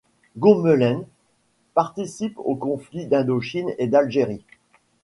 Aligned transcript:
Gourmelen 0.35 1.05
participe 1.75 2.33
aux 2.39 2.55
conflits 2.55 3.05
d'Indochine 3.05 3.71
et 3.77 3.85
d'Algérie. 3.85 4.43